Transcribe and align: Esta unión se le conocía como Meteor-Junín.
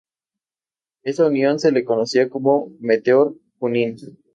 Esta 1.03 1.27
unión 1.27 1.59
se 1.59 1.71
le 1.71 1.85
conocía 1.85 2.27
como 2.27 2.71
Meteor-Junín. 2.79 3.97